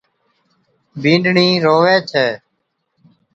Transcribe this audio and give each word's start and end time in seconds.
بِينڏڙِي 1.01 1.47
رووي 1.65 1.97
ڇَي 2.09 2.25